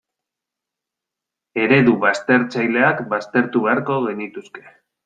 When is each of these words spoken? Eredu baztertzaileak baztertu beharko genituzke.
Eredu 1.65 1.93
baztertzaileak 2.07 3.07
baztertu 3.15 3.67
beharko 3.69 4.01
genituzke. 4.11 4.69